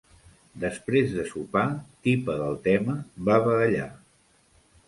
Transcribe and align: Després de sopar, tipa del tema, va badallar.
Després 0.63 1.11
de 1.17 1.25
sopar, 1.33 1.65
tipa 2.07 2.39
del 2.39 2.57
tema, 2.69 2.97
va 3.29 3.39
badallar. 3.49 3.89